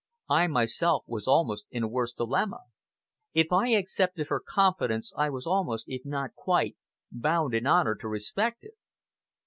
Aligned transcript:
I 0.31 0.47
myself 0.47 1.03
was 1.05 1.27
almost 1.27 1.65
in 1.69 1.83
a 1.83 1.87
worse 1.87 2.11
dilemma. 2.11 2.61
If 3.35 3.51
I 3.51 3.67
accepted 3.73 4.29
her 4.29 4.41
confidence, 4.43 5.13
I 5.15 5.29
was 5.29 5.45
almost, 5.45 5.85
if 5.87 6.03
not 6.05 6.33
quite, 6.33 6.75
bound 7.11 7.53
in 7.53 7.67
honor 7.67 7.93
to 7.97 8.07
respect 8.07 8.63
it. 8.63 8.73